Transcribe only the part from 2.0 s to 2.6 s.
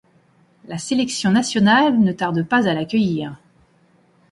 tarde